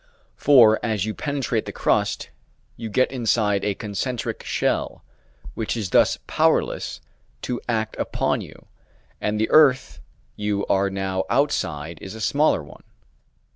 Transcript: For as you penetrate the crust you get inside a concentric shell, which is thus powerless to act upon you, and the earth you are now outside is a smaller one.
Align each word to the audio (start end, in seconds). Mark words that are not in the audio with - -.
For 0.35 0.83
as 0.83 1.05
you 1.05 1.13
penetrate 1.13 1.65
the 1.67 1.71
crust 1.71 2.31
you 2.75 2.89
get 2.89 3.11
inside 3.11 3.63
a 3.63 3.75
concentric 3.75 4.41
shell, 4.43 5.03
which 5.53 5.77
is 5.77 5.91
thus 5.91 6.17
powerless 6.25 7.01
to 7.43 7.61
act 7.69 7.95
upon 7.99 8.41
you, 8.41 8.65
and 9.21 9.39
the 9.39 9.51
earth 9.51 9.99
you 10.35 10.65
are 10.65 10.89
now 10.89 11.25
outside 11.29 11.99
is 12.01 12.15
a 12.15 12.19
smaller 12.19 12.63
one. 12.63 12.81